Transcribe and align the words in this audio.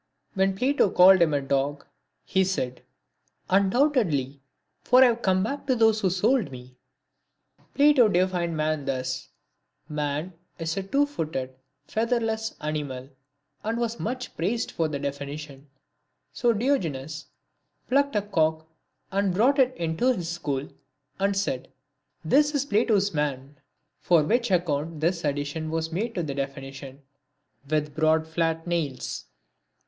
When 0.33 0.55
Plato 0.55 0.89
called 0.89 1.21
him 1.21 1.31
a 1.31 1.41
dog, 1.41 1.85
he 2.25 2.43
said," 2.43 2.81
Un 3.51 3.69
doubtedly, 3.69 4.39
for 4.83 5.03
I 5.03 5.09
have 5.09 5.21
come 5.21 5.43
back 5.43 5.67
to 5.67 5.75
those 5.75 5.99
who 6.01 6.09
sold 6.09 6.49
me." 6.49 6.75
Plato 7.75 8.07
denned 8.09 8.57
man 8.57 8.85
thus:" 8.85 9.29
Man 9.89 10.33
is 10.57 10.75
a 10.75 10.81
two 10.81 11.05
footed, 11.05 11.53
featherless 11.85 12.55
animal," 12.61 13.09
and 13.63 13.77
was 13.77 13.99
much 13.99 14.35
praised 14.35 14.71
for 14.71 14.87
the 14.87 14.97
definition; 14.97 15.69
so 16.33 16.51
Diogenes 16.51 17.27
plucked 17.87 18.15
a 18.15 18.23
cock 18.23 18.67
and 19.11 19.31
brought 19.35 19.59
it 19.59 19.77
into 19.77 20.11
his 20.11 20.27
school, 20.27 20.67
and 21.19 21.37
said, 21.37 21.71
"This 22.25 22.55
is 22.55 22.65
Plato's 22.65 23.13
man." 23.13 23.59
On 24.09 24.27
which 24.27 24.49
account 24.49 24.99
this 24.99 25.23
addition 25.23 25.69
was 25.69 25.91
made 25.91 26.15
to 26.15 26.23
the 26.23 26.33
definition," 26.33 27.03
With 27.69 27.93
broad 27.95 28.27
flat 28.27 28.65
nails." 28.65 29.25